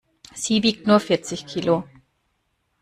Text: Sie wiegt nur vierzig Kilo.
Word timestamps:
Sie 0.33 0.63
wiegt 0.63 0.87
nur 0.87 0.99
vierzig 0.99 1.45
Kilo. 1.45 1.83